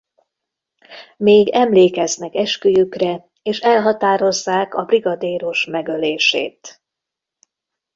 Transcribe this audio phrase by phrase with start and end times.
[1.17, 6.81] Még emlékeznek esküjükre és elhatározzák a brigadéros megölését.